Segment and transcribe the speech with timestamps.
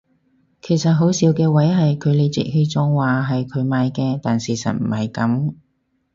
[0.63, 5.53] 其實好笑嘅位係佢理直氣壯話係佢買嘅但事實唔係噉